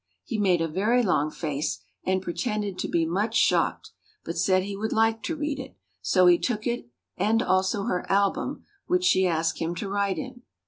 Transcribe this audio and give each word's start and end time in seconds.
He 0.23 0.39
made 0.39 0.61
a 0.61 0.67
very 0.67 1.03
long 1.03 1.29
face 1.29 1.77
and 2.03 2.23
pretended 2.23 2.79
to 2.79 2.87
be 2.87 3.05
much 3.05 3.35
shocked, 3.35 3.91
but 4.25 4.35
said 4.35 4.63
he 4.63 4.75
would 4.75 4.91
like 4.91 5.21
to 5.21 5.35
read 5.35 5.59
it, 5.59 5.77
so 6.01 6.25
he 6.25 6.39
took 6.39 6.65
it 6.65 6.89
and 7.17 7.43
also 7.43 7.83
her 7.83 8.11
album, 8.11 8.65
which 8.87 9.03
she 9.03 9.27
asked 9.27 9.59
him 9.59 9.75
to 9.75 9.87
write 9.87 10.17
in. 10.17 10.41